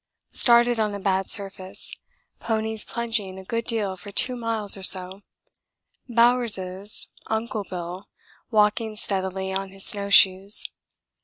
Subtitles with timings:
[0.31, 1.93] Started on a bad surface
[2.39, 5.21] ponies plunging a good deal for 2 miles or so,
[6.09, 8.09] Bowers' 'Uncle Bill'
[8.49, 10.65] walking steadily on his snow shoes.